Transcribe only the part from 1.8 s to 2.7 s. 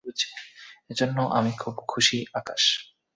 খুশী আকাশ।